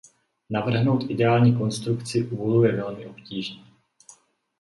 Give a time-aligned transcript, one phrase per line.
[0.49, 3.63] Navrhnout ideální konstrukci úlu je velmi obtížné.